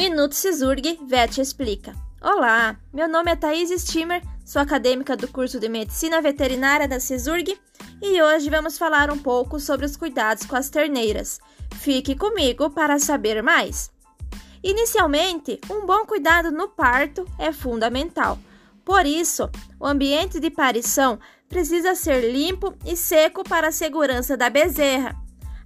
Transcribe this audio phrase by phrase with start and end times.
[0.00, 1.94] Minuto Cisurg, Vet explica.
[2.22, 7.54] Olá, meu nome é Thaís Stimmer, sou acadêmica do curso de Medicina Veterinária da Cisurg
[8.00, 11.38] e hoje vamos falar um pouco sobre os cuidados com as terneiras.
[11.74, 13.90] Fique comigo para saber mais.
[14.64, 18.38] Inicialmente, um bom cuidado no parto é fundamental.
[18.82, 24.48] Por isso, o ambiente de parição precisa ser limpo e seco para a segurança da
[24.48, 25.19] bezerra.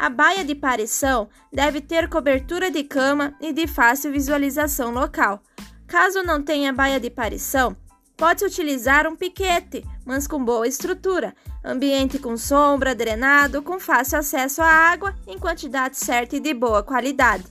[0.00, 5.42] A baia de parição deve ter cobertura de cama e de fácil visualização local.
[5.86, 7.76] Caso não tenha baia de parição,
[8.16, 14.62] pode utilizar um piquete, mas com boa estrutura, ambiente com sombra, drenado, com fácil acesso
[14.62, 17.44] à água em quantidade certa e de boa qualidade.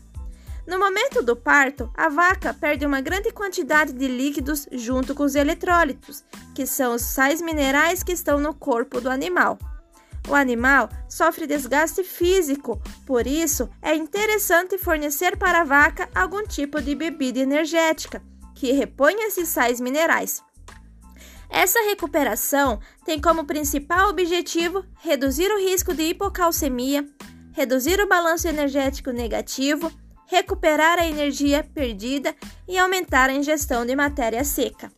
[0.66, 5.35] No momento do parto, a vaca perde uma grande quantidade de líquidos junto com os
[5.35, 6.23] eletrólitos,
[6.55, 9.59] que são os sais minerais que estão no corpo do animal.
[10.28, 16.82] O animal sofre desgaste físico, por isso é interessante fornecer para a vaca algum tipo
[16.82, 18.21] de bebida energética
[18.54, 20.43] que reponha esses sais minerais.
[21.49, 27.05] Essa recuperação tem como principal objetivo reduzir o risco de hipocalcemia,
[27.54, 29.91] reduzir o balanço energético negativo,
[30.27, 32.36] recuperar a energia perdida
[32.68, 34.91] e aumentar a ingestão de matéria seca.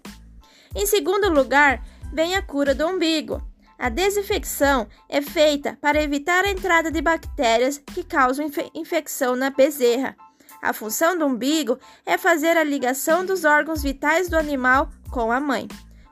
[0.75, 3.41] Em segundo lugar, vem a cura do umbigo.
[3.81, 9.49] A desinfecção é feita para evitar a entrada de bactérias que causam infe infecção na
[9.49, 10.15] bezerra.
[10.61, 15.39] A função do umbigo é fazer a ligação dos órgãos vitais do animal com a
[15.39, 15.67] mãe.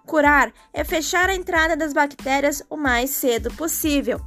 [0.07, 4.19] Curar é fechar a entrada das bactérias o mais cedo possível.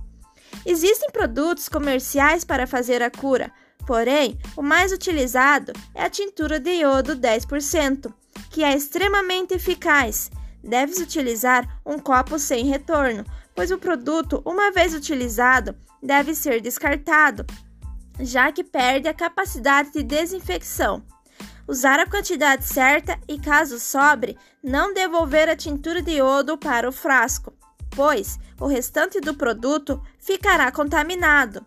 [0.65, 3.51] Existem produtos comerciais para fazer a cura,
[3.85, 8.15] porém, o mais utilizado é a tintura de iodo 10%,
[8.53, 10.31] que é extremamente eficaz
[10.63, 13.25] Deves utilizar um copo sem retorno,
[13.55, 17.45] pois o produto, uma vez utilizado, deve ser descartado,
[18.21, 21.03] já que perde a capacidade de desinfecção.
[21.67, 26.93] Usar a quantidade certa e, caso sobre, não devolver a tintura de iodo para o
[26.93, 27.53] frasco,
[27.91, 31.65] pois o restante do produto ficará contaminado.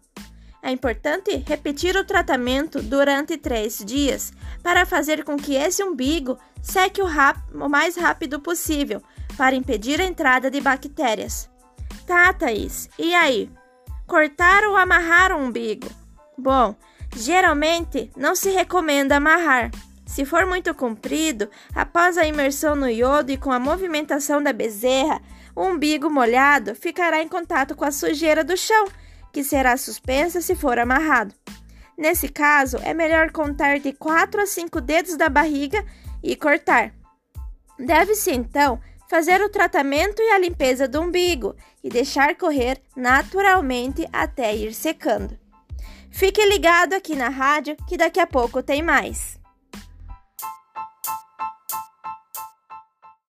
[0.66, 4.34] É importante repetir o tratamento durante três dias
[4.64, 9.00] para fazer com que esse umbigo seque o, o mais rápido possível
[9.38, 11.48] para impedir a entrada de bactérias.
[12.08, 13.48] Tá, Thaís, e aí?
[14.08, 15.88] Cortar ou amarrar o umbigo?
[16.36, 16.76] Bom,
[17.16, 19.70] geralmente não se recomenda amarrar.
[20.04, 25.22] Se for muito comprido, após a imersão no iodo e com a movimentação da bezerra,
[25.56, 28.88] o umbigo molhado ficará em contato com a sujeira do chão
[29.36, 31.36] que será suspensa se for amarrado.
[31.98, 35.86] Nesse caso, é melhor contar de 4 a 5 dedos da barriga
[36.24, 36.94] e cortar.
[37.78, 38.80] Deve-se então
[39.10, 41.54] fazer o tratamento e a limpeza do umbigo
[41.84, 45.38] e deixar correr naturalmente até ir secando.
[46.10, 49.38] Fique ligado aqui na rádio que daqui a pouco tem mais.